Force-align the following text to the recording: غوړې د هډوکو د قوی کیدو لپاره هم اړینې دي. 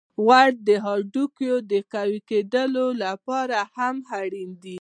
غوړې 0.23 0.59
د 0.67 0.69
هډوکو 0.85 1.51
د 1.71 1.73
قوی 1.93 2.19
کیدو 2.29 2.85
لپاره 3.03 3.57
هم 3.75 3.95
اړینې 4.19 4.57
دي. 4.63 4.77